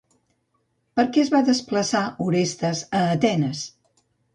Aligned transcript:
Per 1.01 1.05
què 1.17 1.21
es 1.25 1.29
va 1.35 1.43
desplaçar 1.51 2.03
Orestes 2.31 2.87
a 3.03 3.07
Atenes? 3.19 3.67